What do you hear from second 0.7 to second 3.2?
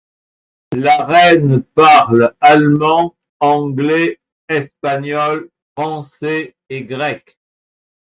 La reine parle allemand,